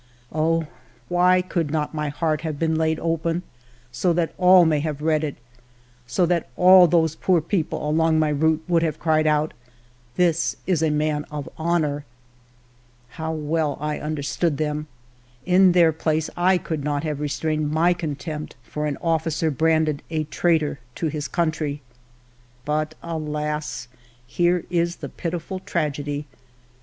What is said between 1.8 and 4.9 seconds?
my heart have been laid open so that all may